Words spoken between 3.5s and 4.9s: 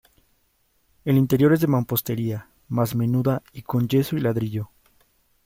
y con yeso y ladrillo.